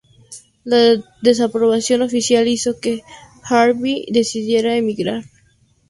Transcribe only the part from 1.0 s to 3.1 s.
desaprobación oficial hizo que